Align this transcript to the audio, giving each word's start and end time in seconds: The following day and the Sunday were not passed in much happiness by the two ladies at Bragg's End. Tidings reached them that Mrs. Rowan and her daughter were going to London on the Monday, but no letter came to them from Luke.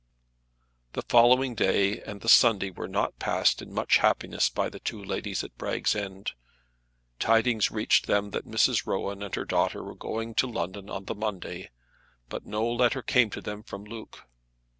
The 0.93 1.03
following 1.03 1.53
day 1.53 2.01
and 2.01 2.21
the 2.21 2.27
Sunday 2.27 2.71
were 2.71 2.87
not 2.87 3.19
passed 3.19 3.61
in 3.61 3.71
much 3.71 3.97
happiness 3.97 4.49
by 4.49 4.67
the 4.67 4.79
two 4.79 4.99
ladies 5.03 5.43
at 5.43 5.55
Bragg's 5.59 5.95
End. 5.95 6.31
Tidings 7.19 7.69
reached 7.69 8.07
them 8.07 8.31
that 8.31 8.47
Mrs. 8.49 8.87
Rowan 8.87 9.21
and 9.21 9.35
her 9.35 9.45
daughter 9.45 9.83
were 9.83 9.93
going 9.93 10.33
to 10.33 10.47
London 10.47 10.89
on 10.89 11.05
the 11.05 11.13
Monday, 11.13 11.69
but 12.29 12.47
no 12.47 12.67
letter 12.67 13.03
came 13.03 13.29
to 13.29 13.41
them 13.41 13.61
from 13.61 13.83
Luke. 13.83 14.23